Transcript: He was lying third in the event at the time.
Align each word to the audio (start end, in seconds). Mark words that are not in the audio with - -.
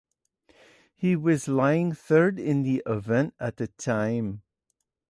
He 0.95 1.15
was 1.15 1.47
lying 1.47 1.93
third 1.93 2.39
in 2.39 2.63
the 2.63 2.81
event 2.87 3.35
at 3.39 3.57
the 3.57 3.67
time. 3.67 4.41